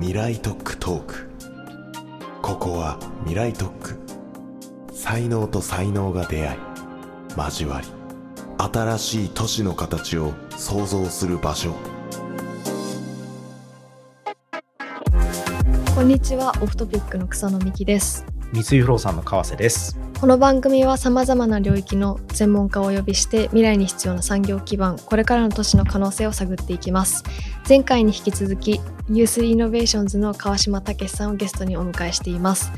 [0.00, 1.28] 未来特区トーク。
[2.40, 3.98] ここは未来特区
[4.92, 6.58] 才能と才能が出会い
[7.36, 7.88] 交わり
[8.58, 11.74] 新しい都市の形を創造する場所。
[15.96, 18.24] こんにちはオフトピックの草野美希です。
[18.52, 19.98] 三井不動産の川瀬です。
[20.20, 27.22] この番組はさまざまな領域の専門家をお呼びして未来に必要な産業基盤これからの都市の可能性を探っていきます
[27.68, 28.80] 前回に引き続き
[29.10, 32.72] U3イノベーションズの川島壮史さんをゲストにお迎えしています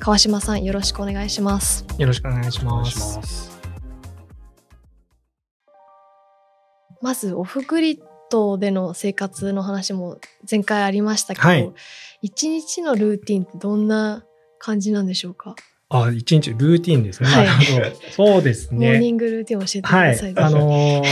[0.00, 3.22] 川島さんよろしくお願いしますよろしくお願いします。
[3.22, 3.52] す
[7.00, 7.98] まずオフグリッ
[8.30, 11.72] ドでの生活の話も前回ありましたけど、はい
[12.24, 14.24] 一日のルーティンってどんな
[14.60, 15.56] 感じなんでしょうか、
[15.88, 17.28] あ、一日ルーティンですね。
[17.28, 17.48] はい。
[18.14, 19.10] そうですモーニね。
[19.10, 20.34] ングルーティンを教えてくはいださい、。
[20.36, 21.04] あのー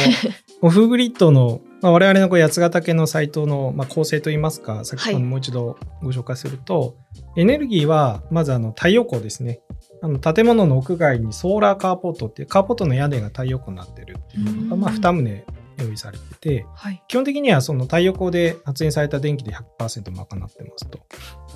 [0.63, 6.97] オフグリッドの、まあ、我々のこう八ヶ岳のサイトの、まあ、構成といいますか、先ほどはいもう一度ご紹介すると、
[7.37, 9.61] エネルギーはまずあの太陽光ですね。
[10.03, 15.53] あの建物の屋外にソーラーカーポットっていうカーポットの屋根が太陽光になってるっていうのが、まあ、2棟
[15.85, 20.47] 用意されてて、はい基本的にはその太陽光で発電された電気で100%賄ってま
[20.77, 21.01] すと。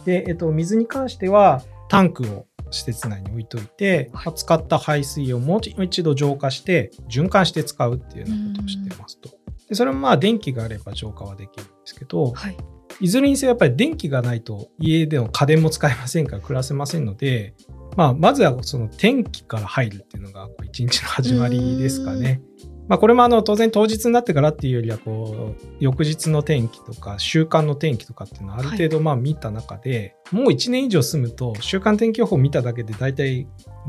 [0.05, 9.31] で、えっと、水に関してはタンクを施設内に置いといて、はい使った排水をもう一度浄化して循環して使うっていうようなことをしてますと。
[9.69, 12.57] でそれもまあ電気があれば浄化はできるんですけど、はい
[13.01, 17.55] いずれにせよやっぱり電気がないと家での家電も使えませんから暮らせませんので、
[17.97, 22.41] まあ、まずはその天気から入るっていうのが一日の始まりですかね。
[22.87, 33.47] まあ、これもあの当然当日になってからっていうよりはこう翌日の天気とか週間の天気とかっていうのはある程度まあ見た中で、もう1年以上住むと週間天気予報見ただけで大体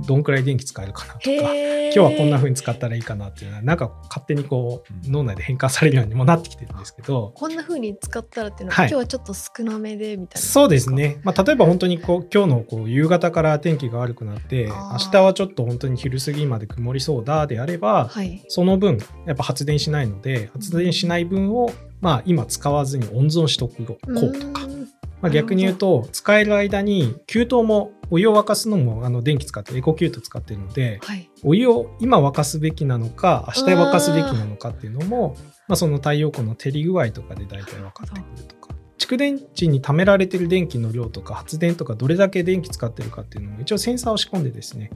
[0.07, 8.89] どんくらい電気使えるかなとか今日はこんな風に使ったらいいかなっていうのはなんか勝手にこう脳内で変換されるようにもなってきてるんですけど、こんな風に使ったらっていうのは、はい。
[8.89, 10.47] 今日はちょっと少なめでみたいな。
[10.47, 18.44] そうですね、まあ、例えば本当にこう今日のこう夕方から天気が悪くなって明日はちょっと本当に昼過ぎまで曇りそうだであれば、はい。
[18.50, 23.94] その分やっぱ発電しないので発電しない分をまあ今使わずに温存しとこうと
[24.51, 24.67] か、
[25.21, 31.29] まあ、逆に言うと使える間に給湯もお湯を沸かすのもあの電気使ってエコキュート使ってるのではい。
[31.43, 35.35] お湯を今沸かすべきなのか明日沸かすべきなのかっていうのも
[35.67, 38.75] まあ、その太陽光の照り具合とかで大体分かってくるとか。
[38.97, 44.89] 蓄電池に貯められてる電気の量とか発電とかどれだけ電気使ってるかっていうのも一応センサーを仕込んでですね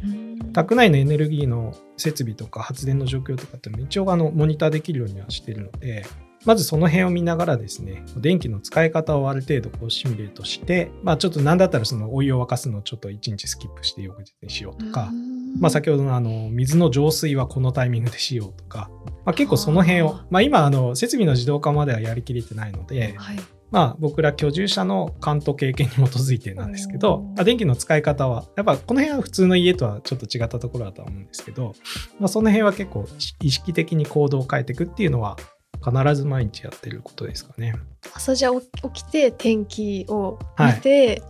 [0.54, 6.06] 宅内のエネルギーの設備とか発電の状況とかっていうのも一応あのモニターできるようにはしてるので
[6.46, 15.12] まずその辺を見ながらですね電気の使い方をある程度こうシミュレートしてまあちょっと何だったらそのお湯を沸かすのをちょっと1日スキップして翌日にしようとか
[15.58, 18.90] まあ、先ほどのあの水の浄水はこのタイミングでしようとか、
[19.26, 23.38] まあ、結構その辺をまあ、今あの設備の自動化まではやりきれてないので、はい。
[23.72, 31.76] まあ、僕ら居住者の勘と経験に基づいてなんですけどまあ、電気の使い方はやっぱこの辺は普通の家とはちょっと違ったところだとは思うんですけど、
[32.20, 33.06] まあ、その辺は結構
[33.42, 35.38] 意識的に行動を変えていくっていうのは
[35.84, 37.74] 必ず毎日やってることですかね。
[38.14, 41.22] 朝じゃあ起きて天気を見て、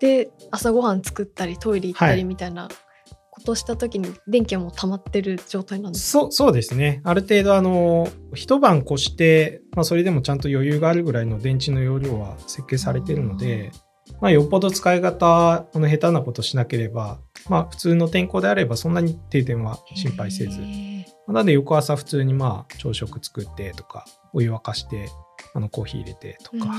[0.00, 2.16] で朝ごはん作ったりトイレ行ったはい。
[2.18, 2.68] りみたいな
[3.30, 7.00] ことをした時に電気はもう溜まってる状態なんですそうそうですね。
[7.04, 13.70] ある程度、あの、一晩越して、まあ、それでもちゃんと余裕があるぐらいの電池の容量は設計されているので、
[14.20, 20.60] まあ、よっぽど使い方、あの、下手なことしなければ、まあ、普通の天候であれば、そんなに停電は心配せず
[21.28, 25.08] なので、翌朝普通に、まあ、朝食作ってとか、お湯沸かして、
[25.54, 26.74] あの、コーヒー入れてとか、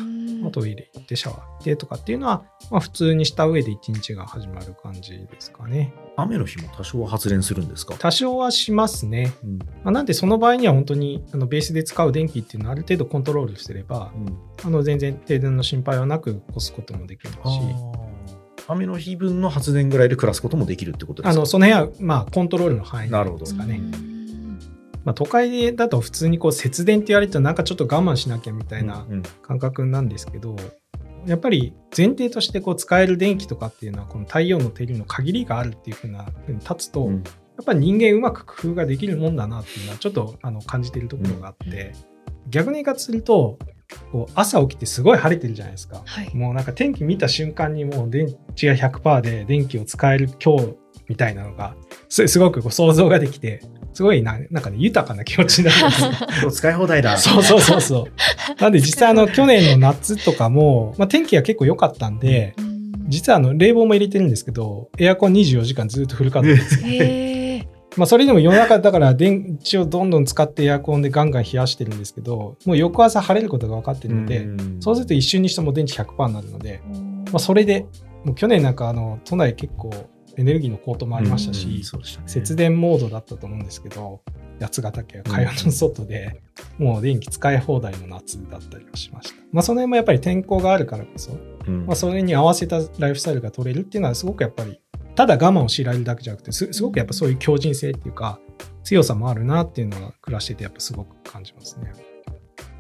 [0.52, 5.94] トイレ行ってシャワー行ってとかっていうのは、まあ、普通にした上で一日が始まる感じですかね。
[6.18, 9.34] 雨の日も多少は発電するんですか、多少はしますね。
[9.44, 9.58] うん。
[9.60, 14.12] まあ、なんでその場合には本当にあのベースで使う電気っていうのをある程度コントロールすれば
[14.64, 17.38] あの全然停電の心配はなく越すこともできるし。
[18.68, 21.40] 雨の日分の発電ぐらいで暮らすこともできるってことですか？
[21.40, 23.46] あのその辺はまあコントロールの範囲なるほど。
[23.46, 23.82] ですかねう。
[23.82, 24.09] ーん
[25.06, 29.06] まあ、都会だと普通にこう節電って言われるとなんかちょっと我慢しなきゃみたいな
[29.42, 30.56] 感覚なんですけど、
[31.26, 37.24] やっぱり前提としてこう使える電気とかっていうのはこの太陽の照りの限りがあるっていうふうなふうに立つと、うん。
[37.24, 41.94] やっぱり人間うまく工夫ができるもんだなっていうのはちょっとあの感じているところがあって、
[42.48, 43.60] 逆に言い方すると
[44.12, 46.34] こう朝起きてすごい晴れてるじゃないですか、はい。
[46.34, 50.76] もうなんか天気見た瞬間にもう電池が100%で電気を使える今日
[51.10, 51.76] みたいなのが
[52.08, 53.62] すすごくこう想像ができて
[53.94, 56.48] すごいななんかね豊かな気持ちになる。
[56.48, 57.18] ん使い放題だ。
[57.18, 58.62] そうそうそうそう。
[58.62, 62.56] なんで実際あの去年の夏とかも、まあ、天気が結構良かったんで、
[63.08, 66.82] 実はあの冷房も入れてるんですけどエアコン24時間ずっとフル稼働です。
[66.86, 67.80] へー。
[67.98, 74.48] まあそれでも夜中だから電池をどんどん使ってエアコンでガンガン冷やしてるんですけど、もう翌朝晴れることが分かってるので、
[74.80, 76.82] そうすると一瞬にしても電池100%になるので、
[77.32, 77.86] まあそれで、
[78.24, 79.92] もう去年なんかあの都内結構
[80.38, 84.22] エネルギーの高騰もありましたし、うんうんしたね節電モードだったと思うんですけど、
[84.60, 86.42] 八ヶ岳は会話の外で、
[86.78, 89.36] もう電気使い放題の夏だったりはしました。
[89.52, 91.32] まあその辺もやっぱり天候があるからこそ、
[91.68, 94.80] うんまあそれに合わせたライフスタイルが取れるっていうのはすごくやっぱり、
[95.16, 98.40] ただ我慢を強いられるだけじゃなくて、すすごくやっぱそういう強靭性っていうか、
[98.84, 101.92] 強さもあるなっていうのは暮らしててやっぱすごく感じますね。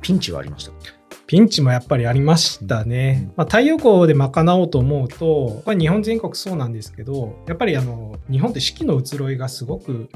[0.01, 0.99] ピンチはありました。
[1.29, 3.31] ピンチもやっぱりありましたね。
[3.35, 10.09] まあ、太陽光で賄おうと思うと、これ日本全国そうなんですけど、やっぱりあの日本って四季の移ろいがすごく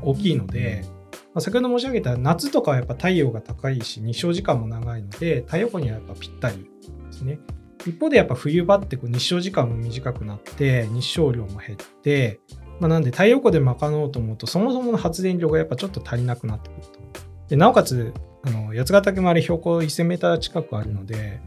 [0.00, 7.40] 大きいので、まあ、先ほど申し上げた夏とかはやっぱ太陽が高いし、日照時間も長いので、太陽光にはやっぱぴったりですね。
[7.86, 12.40] 一方でやっぱ冬場ってこう日照時間も短くなって、日照量も減って、
[12.80, 17.03] まあ、なんで太陽光で賄おうと思うと、そもそもの発電量がやっぱちょっと足りなくなってくると。
[17.48, 18.12] でなおかつ、
[18.46, 21.40] あの八ヶ岳もあれ標高1000メーター近くあるので、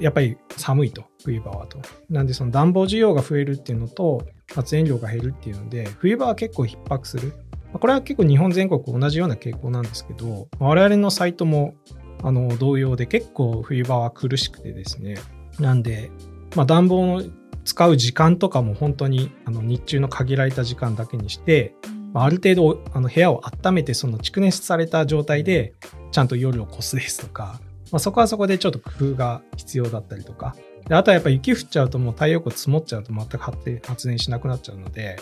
[0.00, 1.78] やっぱり寒いと、冬場はと。
[2.08, 7.32] なんでその暖房需要が増えるっていうのと、発電量が減るっていうので、冬場は結構逼迫する。
[7.72, 11.74] これは結構日本全国同じような傾向なんですけど、我々のサイトも
[12.22, 15.16] あの同様で結構冬場は苦しくてですね。
[15.58, 16.10] なんで、
[16.56, 17.22] まあ、暖房の
[17.64, 21.74] 使う時間とかも本当にあの日中の限られた時間だけにして、
[22.12, 25.74] まあ、ある程度あの部屋を温めてその蓄熱された状態で
[26.10, 27.60] ちゃんと夜を越すですとか、
[27.92, 30.56] まあ、そこはそこでちょっと工夫が必要だったりとか。
[30.88, 35.16] であとはやっぱり雪降っちゃうともう太陽光積もっちゃうと全く発電発電しなくなっちゃうので、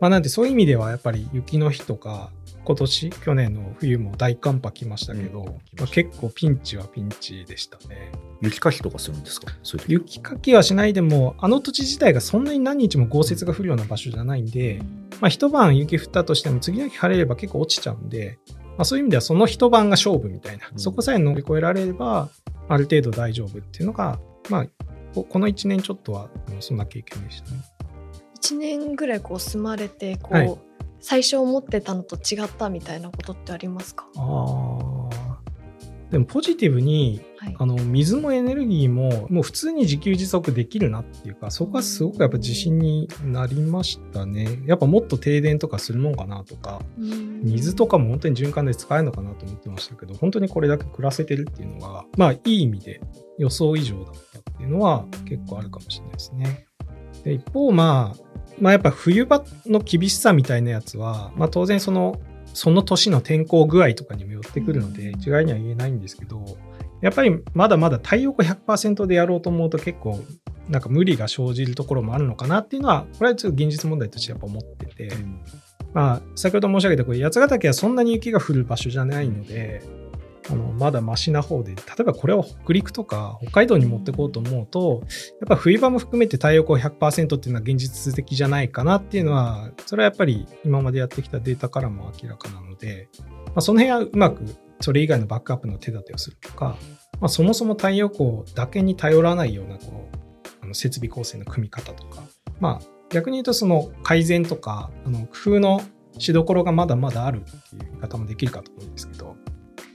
[0.00, 2.30] まあ、なんでそういう意味ではやっぱり雪の日とか
[2.64, 5.46] 今年去年の冬も大寒波来ましたけど、うん。
[5.46, 8.12] まあ、結構ピンチはピンチでしたね。
[8.40, 9.52] 雪かきとかするんですか？
[9.62, 10.14] そういう時。
[10.14, 14.80] 雪かきはしないでもあの土地自体がそんなに何日も豪雪が降るような場所じゃないんで、
[15.20, 20.78] まあ、一晩雪降ったとしても次の日晴れれば結構落ちちゃうんで、まあ、そういう意味ではその一晩が勝負みたいな、うん。
[20.78, 22.28] そこさえ乗り越えられれば
[22.68, 24.20] ある程度大丈夫っていうのが、
[24.50, 24.66] まあ、
[25.14, 26.28] ここの1年ちょっとは
[26.60, 27.56] そんな経験でしたね。
[28.40, 30.58] 1年ぐらいこう住まれてこう、はい
[31.02, 35.08] 最初思ってたのと違ったみたいなことってありますか、あ
[36.10, 37.56] でもポジティブにはい。
[37.58, 44.60] あの水もエネルギーももう普通に自給自足できるなっていうかそこはすごくやっぱ自信になりましたね。
[44.64, 53.00] やっぱもっと停電とかするもんかなとか水とかも本当に循環で使えるのかなと思ってましたけど本当にこれだけ暮らせてるっていうのがまあいい意味で
[53.38, 56.68] 予想以上だったっていうのは結構あるかもしれないですね。
[57.24, 58.22] で一方まあ
[58.60, 62.20] まあやっぱ冬場の厳しさみたいなやつは、まあ、当然その
[62.54, 66.44] その年の天候具合とかにもよってくるので一概には言えないんですけど
[67.00, 70.20] やっぱりまだまだ太陽光100%でやろうと思うと結構
[70.68, 75.10] なんか無理が生じるところもあるのかなっていうのはこれはちょっと現実問題としてやっぱ思ってて、
[75.92, 79.82] まあ、先ほど申し上げたこれ八ヶ岳はそんなに雪が降る場所じゃないので
[80.50, 85.02] あのまだマシな方で例えばこれを北陸とか北海道に持ってこうと思うと
[85.40, 94.44] やっぱ冬場も含めて太陽光100%っていうのは現実的じゃないかなっていうのはそれはやっぱり今までやってきたデータからも明らかなので、まあ、その辺はうまく
[94.80, 96.76] それ以外のバックアップの手立てをするとか、
[97.20, 100.18] まあ、そもそも太陽光だけに頼らないようなこう
[100.62, 102.22] あの設備構成の組み方とか、
[102.60, 105.80] まあ、逆に言うとその改善とかあの工夫の
[106.18, 109.36] しどころがまだまだあるっていう言い方もできるかと思うんですけど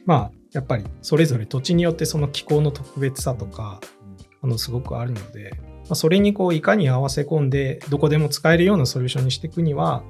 [0.05, 3.79] まあやっぱりそれぞれ土地によってその気候の特別さとか
[4.41, 10.03] あのすごくあるので、まあ、それにこういかに合わせ込んでどこでも使えるようなソリューションにしていくには、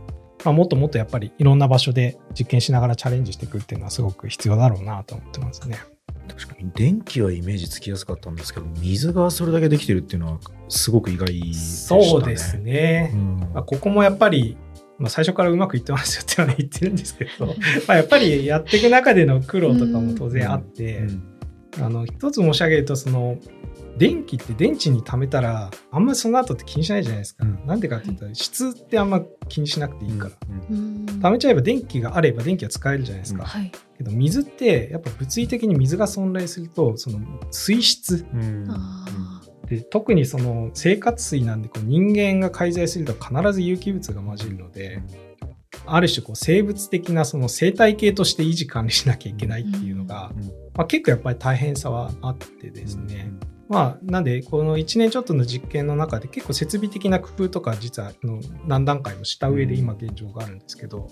[0.43, 5.77] まあ、もっともっとやっぱりいろんな場所で実験しながらチャレンジしていくっていうのはすごく必要だろうなと思ってますね。
[6.27, 12.09] 確かに電気はイメージつきやすかったんですけど水がそれだけできてるっていうのはすごく意外でしたね。
[12.09, 13.12] そうですね。
[13.13, 14.57] うんまあ、ここもやっぱり、
[14.99, 17.45] まあ、最初からうまくいってますよっては言ってるんですけど
[17.87, 21.37] まあやっぱりやっていく中での苦労とかも当然あって、うん
[21.81, 23.37] あの一つ申し上げるとその
[23.97, 27.45] 電気って電池に貯めたらあんまりその後って気にしないじゃないですか。
[27.45, 27.65] うん。
[27.65, 30.31] なんでかって言ったら質ってあんま気にしなくていいから。
[30.69, 31.05] うん。
[31.19, 33.43] 貯めちゃえば電気があれば電気は使えるじゃないですか。
[33.43, 33.71] はい。
[33.97, 38.25] けど水ってやっぱ物理的に水が存在するとその水質。
[38.33, 38.67] うん。
[38.69, 39.37] あ
[39.67, 45.01] で特にその生活水なんでこう人間が介在すると必ず有機物が混じるので、
[45.86, 53.31] ある種こう生物的なその生態系として維持管理しなきゃいけないっていうのが、うんまあ、結構やっぱり大変さはあってですね、
[53.67, 61.09] まあなんでこの1年ちょっとの実験の中で結構設備的な工夫とか実はあの何段階もした上で今現状があるんですけど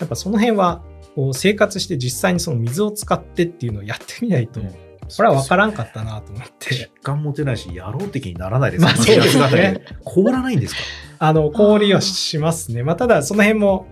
[0.00, 0.82] やっぱその辺は
[1.14, 4.74] こう生活して実際にその水を使ってっていうのをやってみないと、うん
[5.16, 6.90] これは分からんかったなと思って 実。
[7.02, 9.80] 感持てないし、やろう的にならないですまあそうですねね。
[10.04, 10.80] 凍らないんですか
[11.18, 12.82] あの、氷はしますね。
[12.82, 13.86] まあ、ただ、その辺も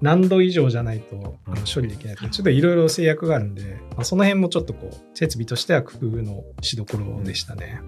[0.00, 7.80] 何度以上じゃないとあの処理できないとちょっといろいろ制約があるんで、まあ、その辺もちょっとこう、設備としては工夫のしどころでしたね。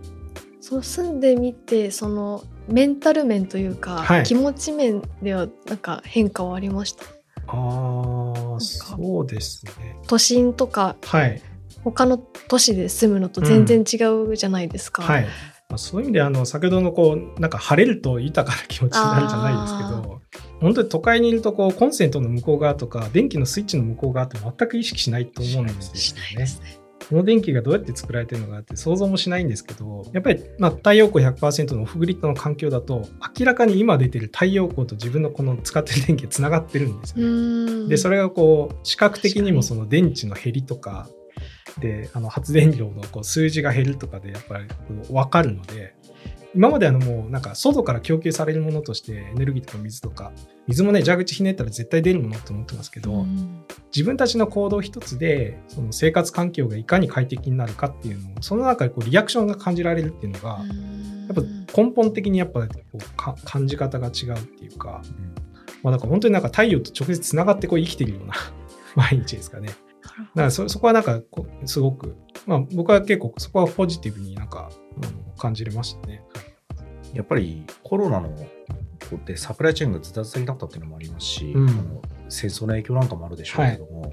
[0.61, 7.05] そう住んでみてそのメンタル面というか、はい気持ち面ではなんか変化はありました？
[7.49, 9.97] ああ、そうですね。
[10.07, 11.43] 都心とかはい。
[11.85, 15.27] 他の都市で住むのと全然違うじゃないですか、はい。
[15.69, 20.21] まあ、そういう意味であの先ほどのこうなんか晴れると豊かな気持ちになるじゃないですけど
[20.61, 26.23] 本当に都会にいるとこうコンセントの向こう側とか電気のスイッチの向こう側って全く意識しないと思うんですしよね。
[26.23, 33.09] ないですねこの電気がどうやって作られてるのかって想像もしないんですけどやっぱりまあ太陽光100%のオフグリッドの環境だと
[33.39, 37.29] 明らかに今出てる太陽光と自分のこの使ってる電気がつながってるんですうよ
[37.83, 37.89] ね。
[37.89, 41.09] でそれがこう視覚的にもその電池の減りとか
[41.79, 44.67] であの発電量のこう数字が減るとかでやっぱり
[45.11, 45.95] 分かるので
[46.55, 50.33] 今まであのもうなんか外から供給されるものとしてエネルギーとか水とか
[50.67, 53.65] 水もね蛇口ひねったら絶対出るものと思ってますけど、うん。
[53.95, 60.61] 自分たちの行動一つでその生活環境がいかに快適になるかっていうのをその中でこうリアクションが感じられるっていうのが、
[61.29, 61.43] やっぱ
[61.83, 65.03] 根本的にやっぱこうか感じ方が違うっていうか、
[65.83, 68.35] まあ、だから本当になんか太陽と直接つながってこう生きてるような
[68.95, 69.71] 毎日ですかね。
[70.03, 72.17] だからそそこはなんかこうすごく、
[72.47, 76.23] まあ、僕は結構そこはポジティブになんか、うん感じれましたね。
[77.15, 81.69] やっぱりコロナのこうでサプライチェーンがズタズタになったっていうのもありますし、うん。
[81.69, 84.09] あの戦争の影響なんかもあるでしょうけども、や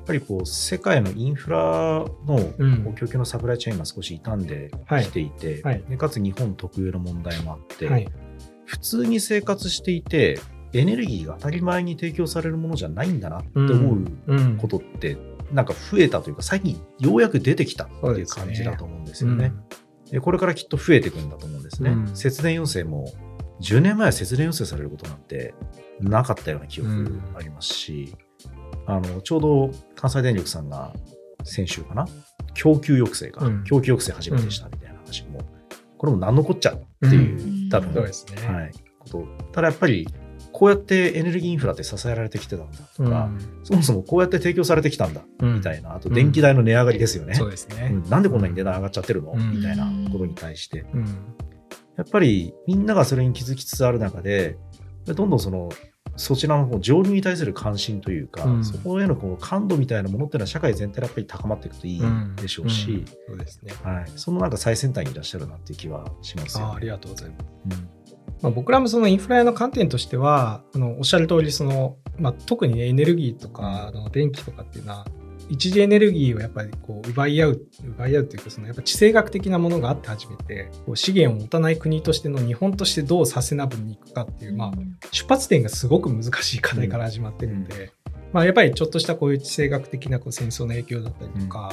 [0.00, 5.04] っぱりこう世界のインフラの供給のサプライチェーンが少し傷んではい。
[5.04, 5.82] きていて、はい。
[5.88, 8.08] でかつ日本特有の問題もあって、はい、
[8.66, 10.38] 普通に生活していて
[10.72, 14.56] エネルギーが当たり前に提供されるものじゃないんだなって思ううん。
[14.58, 15.16] ことって、
[15.52, 19.52] なんか増えたというか最近ようやく出てきたっていう感じだと思うんですよね。
[20.10, 21.90] でこれからきっと増えていくんだと思うんですね。
[21.90, 22.16] うん。
[22.16, 23.12] 節電要請も
[23.60, 25.54] 10年前は節電要請されることなんて
[26.00, 28.16] なかったような記憶ありますし、
[28.86, 30.94] あのちょうど関西電力さんが
[31.44, 32.06] 先週かな
[32.54, 33.64] 供給抑制か、うん。
[33.64, 35.40] 供給抑制初めてしたみたいな話も、
[35.96, 37.68] これも何のこっちゃっていう、うん。
[37.68, 38.48] 多分、そうですね。
[38.48, 39.26] はい、こと。
[39.52, 40.08] ただやっぱり
[40.58, 43.30] こうやってエネルギーインフラって支えられてきてたんだとか、
[43.62, 45.54] そもそもこうやって提供されてきたんだうん。
[45.54, 47.34] みたいな、あと電気代の値上がりですよね。
[47.34, 47.90] そうですね。
[47.92, 49.52] うんなんでこんなに値段上がっちゃってるの、うん。
[49.52, 51.04] みたいなことに対して、うん。
[51.96, 54.58] やっぱりみんながそれに気づきつつある中で、
[55.06, 55.68] どんどんその
[56.16, 58.64] そちらの方上流に対する関心というか、うん。
[58.64, 62.02] そこへのこう感度みたいなものっていうのは社会全体でやっぱり高まっていくといい
[62.34, 63.06] でしょうし、ん。
[63.28, 63.74] そうですね。
[63.84, 66.72] はい、そのなんか最先端にいらっしゃるなっていう気はしますよね。
[66.72, 67.78] あありがとうございます。
[67.78, 67.97] うん
[68.42, 75.06] まあ、僕らもそのインフラの観点としてはあのおっしゃる通りその、まあ、特に、ね、エネルギーとかあの電気とかっていうのは
[75.48, 84.72] 一次エネルギーをやっぱりこう奪い合う奪い合うというかそのやっぱ地政学的なものがあって初めてこう資源を持たない国としての日本としてどうサステナブルにいくかっていう、まあ、
[85.10, 87.92] 出発点がすごく難しい課題から始まってるんで、
[88.32, 91.72] まあ、やっぱりちょっとしたこういう地政学的なこう戦争の影響だったりとか、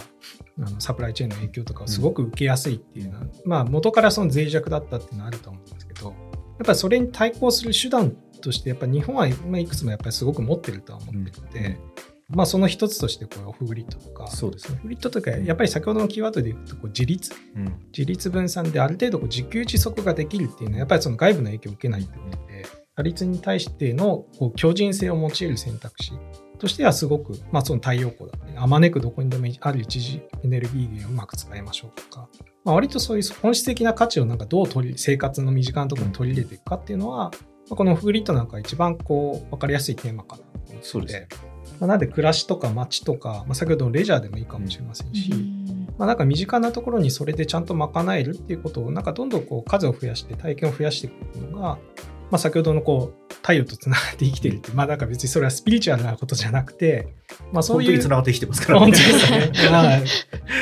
[0.57, 6.13] あのサプライチェーンの影響とかをすごく受けやすいっていうのは、まあ、元からその脆弱だったっていうのはあると思うんですけど
[6.57, 11.79] やっぱりそれに対抗する手段としてやっぱり日本はまあいくつもやっぱりすごく持ってるとは思ってるので、
[12.29, 14.75] まあ、その一つとしてこうオフグリッドとかそうですね。
[14.79, 17.79] オフグリッドとかやっぱり先ほどのキーワードで言うとこう自立うん。
[17.87, 26.13] 自立分散である程度こう自給自足ができるっていうのはやっぱりその外部の影響を受けないということで打率に対してのこう強靭性を用いる選択肢
[26.57, 32.27] としてはすごく、まあ、その太陽光だったりあまねくどこにでもある一次エネルギー源をうまく使いましょうとか、
[32.63, 37.31] まあ、割とそういう本質的な価値をなんかどう取り生活の身近なところに取り入れていくかっていうのは、
[37.69, 41.27] まあこのオフグリッドなんか一番こう分かりやすいテーマかなと思そうですね。
[41.79, 45.31] まあ、なんで暮らしとか街とか、まあ、先ほどのレジャーでもいいかもしれませんし、
[45.97, 51.77] まあ、なんか身近なところにそれでちゃんと賄えるっていうことをなんかどんどんこう数を増やして体験を増やしていくのが、
[52.31, 57.13] まあ、先ほどのこう太陽とつながって生きてるってまあなんか別にそれはスピリチュアルなことじゃなくて、
[57.51, 59.69] まあ、そういう本当につながって生きてますから本当ですね。
[59.69, 60.03] はい。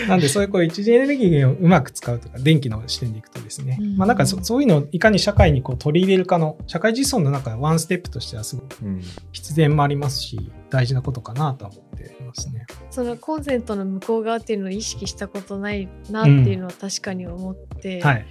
[0.09, 3.97] なんでそういうこう一次エネルギーをうまく使うとか電気の視点でいくとですね、うん。
[3.97, 9.01] まあなんかそそういうのをいかに社会にこう取り入れるかの社会実装の中でワンステップとしてはすごくうん。
[9.31, 12.65] 必然もありますし大事なことかなとは思っていますね。
[12.89, 18.25] そのコンセントの向こう側っていうのを意識したことないなっていうのは確かに思って、はい、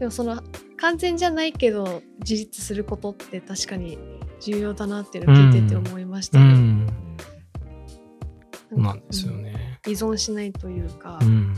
[0.00, 0.42] でもその
[0.78, 3.98] 完全じゃないけど自立することって確かに
[4.40, 6.38] 重要だなっていうのを聞いてて思いました。
[6.38, 6.44] ね。
[6.44, 6.86] うん、
[8.70, 9.78] そうなんですよね。
[9.86, 11.54] 依存しないというか、うん、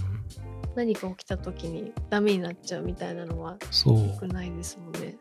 [0.75, 5.17] 何か起きた時にダメになっちゃうみたいなのは良くないですもんね。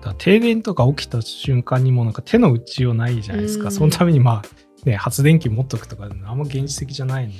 [0.00, 3.70] だ停電とか起きた瞬間にもなんか手の打ちようないじゃないですか、うん。
[3.70, 7.36] そのためにまあ、ね、発電機持っとくとかあんま現実的じゃないので、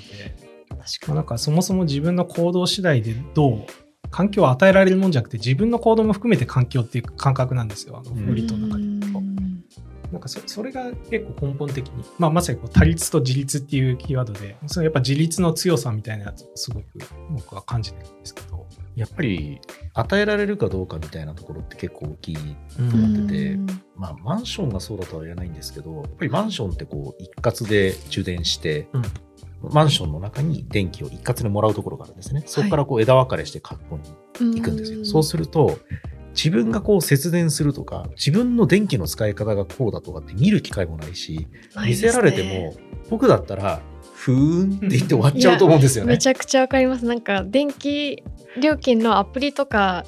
[0.69, 3.67] 確まあ、なんかそもそも自分の行動次第でどう
[4.11, 8.03] 環境を与えられるもんじゃなくて自分の行動も含めて環境っていう感覚なんですよ。
[8.05, 8.27] あのうん。
[8.27, 8.85] フリートの中で。
[8.85, 9.19] 言うと。
[9.19, 9.65] うん。
[10.13, 16.87] なんかそそれが結構根本的に、まあ、まさにこう多律と自立っていうキーワードでそのやっぱ自立の強さみたいなやつをすごく
[17.31, 18.67] 僕は感じてるんですけど。
[18.97, 19.61] やっぱり
[19.93, 22.37] 与えられるかどうかみたいなところって結構大きい
[22.79, 23.67] うんと思ってて、うん。
[23.95, 29.03] まあ、マンションがそうだとは言えないんですけど、やっぱりマンションってこう一括で充電して、うん
[29.71, 32.43] マンションの中に電気を一括でもらうところがあるんですね。
[32.47, 35.05] そこからこう枝分かれして各個に行くんですよ。
[35.05, 35.79] そうすると、
[36.35, 41.49] 自分がこう節電するとか、自分の電気の使い方がこうだとかって見る機会もないし、
[41.85, 42.75] 見せられても、
[43.09, 43.81] 僕だったら、
[44.15, 46.13] ふーんって言って終わっちゃうと思うんですよね。
[46.13, 47.07] めちゃくちゃわかります。
[47.07, 48.23] なんか電気
[48.61, 50.05] 料金のアプリとか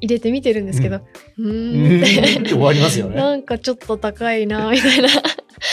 [0.00, 1.00] 入れて見てるんですけど、
[1.38, 2.00] うん。
[2.00, 2.48] んって。
[2.50, 3.16] 終わりますよてね。
[3.22, 5.08] なんかちょっと高いなみたいな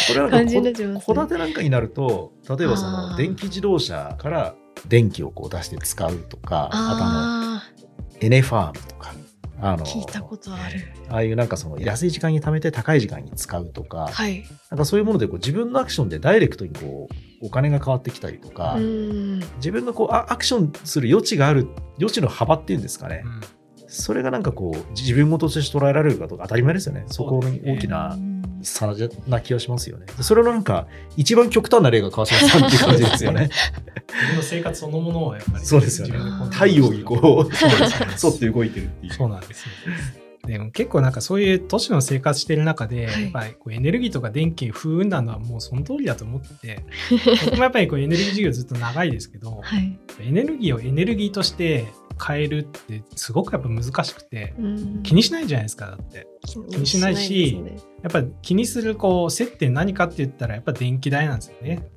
[0.08, 1.06] これはなん感じになっかちゃいますね。
[1.06, 4.56] こ戸建てなんかになると例えばその電気自動車から
[4.88, 7.62] 電気をこう出して使うとかああとあ
[8.22, 9.14] のエネファームとか
[9.62, 10.94] あのー聞いたことある。
[11.10, 14.46] ああいうなんかその安い時間に貯めて高い時間に使うとか、はい。
[14.70, 17.10] なんかそういうものでこう自分のアクションでダイレクトにこ
[17.42, 19.40] うお金が変わってきたりとか、うん。
[19.58, 21.68] 自分がこうあアクションする余地がある
[21.98, 23.24] 余地の幅っていうんですかね、
[23.88, 27.04] それがなんかこう自分事として捉えられるかどうか当たり前ですよね。
[27.08, 28.18] そこに大きな
[28.62, 28.88] 差
[29.28, 30.06] な気がしますよね。
[30.22, 30.88] それのなんか、
[31.18, 33.50] 一番極端な例が川島さんっていう感じですよね。
[34.08, 36.16] 自分の生活そのものをやっぱりそうですよね
[36.52, 37.56] 太陽にこう、
[38.18, 39.14] そうって動いてるっていう。
[39.14, 39.72] そうなんですよ。
[40.46, 46.86] でも結構なんかそういう都市の生活してる中で、はいやっぱりこうエネルギーとか電気不運なのはもうその通りだと思ってて
[47.46, 51.86] 僕もやっぱりこうエネルギー事業ずっと長いですけど、はいエネルギーをエネルギーとして
[52.26, 55.04] 変えるってすごくやっぱ難しくてうん。
[55.04, 56.28] 気にしないじゃないですかだって。
[56.46, 57.78] 気にしないしね。
[58.04, 61.88] やっぱ気にするこう接点何かって言ったらやっぱ電気代なんですよね。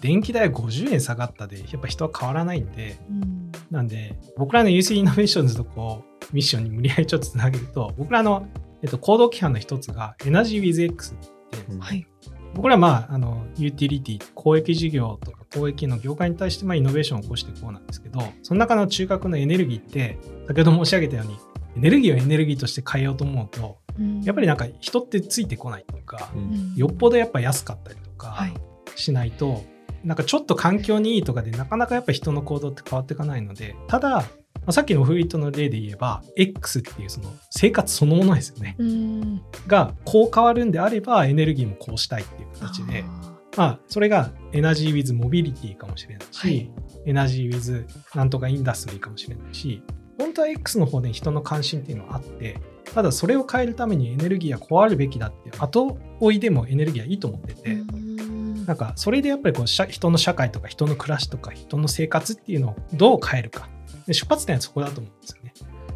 [0.00, 2.96] 電気代50円下がったでやっぱ人は変わらないんで。
[3.08, 3.52] うん。
[3.70, 8.46] なんで、僕らの UC イノベーションズとこう、ミッションに無理やりちょっとつなげると、僕らの、
[8.82, 12.06] えっと、行動規範の一つが、エナジー with X って言って、うんはい
[12.54, 21.38] 僕らまあ、あの、ユーティリティ、公益事業とか公益の業界に対して、まあ、イノベーションを起こしていこうなんですけど、その中の中核のエネルギーって、先ほど申し上げたように、
[21.76, 24.22] エネルギーをエネルギーとして変えようと思うと、うん。
[24.22, 26.74] やっぱりなんか人ってついてこないというかう、うんん。
[26.74, 28.54] よっぽどやっぱ安かったりとか、はい。
[28.96, 29.64] しないと、
[30.04, 34.24] なんかちょっと環境にいいとかでなかなかやっぱ人の行動って変わっていかないので、ただ、
[34.66, 38.76] まあさっきのフリートの例で言えば、X っていうその生活そのものですよね。
[38.78, 43.04] うんが、こう変わるんであれば、エネルギーもこうしたいっていう形で、
[43.56, 46.70] まあ、それがエナジー・ウィズ・モビリティかもしれないし、はい
[47.06, 49.82] エナジー・ウィズ・なんとかインダストリーかもしれないし、
[50.18, 52.60] 本当は X の方で人の関心っていうのはあって、
[52.94, 58.14] ただそれを変えるためにエネルギーはこうあるべきだって、後追いでもエネルギーはいいと思ってて、うん
[58.64, 63.68] なんかそれでやっぱりこう社人の社会とか人の暮らしとか人の生活っていうのをどう変えるか。
[64.06, 65.52] で出発点はそこだと思うんですよね。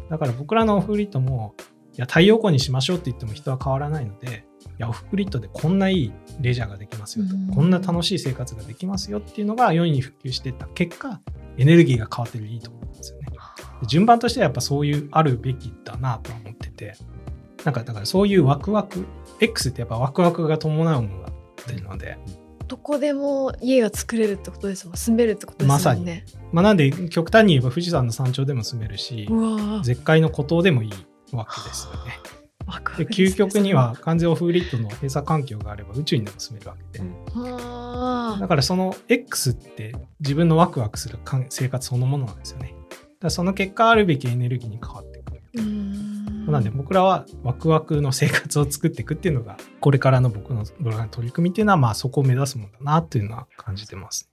[0.09, 1.55] だから僕らのオフグリッドも、
[1.93, 4.45] いや太陽光にしましょうって言っても人は変わらないので、
[4.77, 7.47] いやオフグリッドでこんないいレジャーができますよと、うん。
[7.49, 11.21] こんな楽しい生活ができますよっていうのが世に普及していった結果、
[11.57, 13.27] エネルギーが変わってるいいと思うんですよね。
[13.81, 16.95] で順番としてはやっぱそういうあるべきだなとは思ってて、
[17.65, 19.05] なんかだからそういうワクワク、
[19.39, 22.17] X ってやっぱワクワクが伴うものだっていうので、
[22.69, 24.95] どこでも家が作れるってことですもん。
[24.95, 26.23] 住めるってことですもんね。
[26.51, 29.27] まあ、なんで極端に言えば富士山の山頂でも住めるし
[29.83, 30.91] 絶海の孤島でもいい
[31.35, 32.19] わけですよね。
[32.67, 41.17] ワクワでクですね究極には完全オフグリッドの閉鎖環境があれば宇宙にでも住めるわけで、うんだからその X って自分のワクワクする
[41.49, 42.75] 生活そのものなんですよね。
[43.19, 45.08] だその結果あるべきエネルギーに変わっ
[46.51, 54.29] なんで僕らはワクワクの生活を作っていくっていうのがこれからの僕のブログの取り組みっていうのはまあそこを目指すもんだなっていうのは感じてます。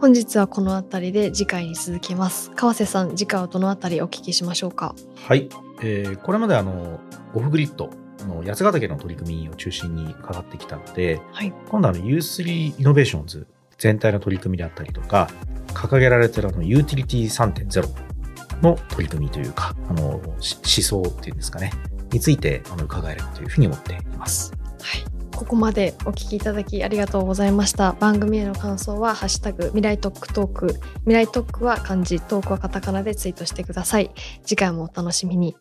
[0.00, 4.94] 本日はこの辺りで次回に続きます川瀬さん次回はどの辺りお聞きしましょうか？
[5.16, 5.48] はい。
[5.82, 7.00] えーこれまであの、
[7.32, 7.90] オフグリッド
[8.28, 13.46] の八ヶ岳の取り組みを中心に伺ってきたので、はい今度はあの U3 イノベーションズ
[13.78, 15.28] 全体の取り組みであったりとか、
[15.68, 18.13] 掲げられているあのユーティリティ3.0
[18.62, 21.72] の取り組みというか、あの、思想っていうんですかね、
[22.12, 24.52] についてあの伺えればというふうに思っています。
[24.80, 25.04] はい。
[25.34, 27.92] ここまでお聞きいただきありがとうございました。
[27.92, 30.66] 番組への感想はハッシュタグ未来トックトーク。
[31.00, 34.12] 未来トックは漢字トークはカタカナでツイートしてください。
[34.44, 35.56] 次回もお楽しみに。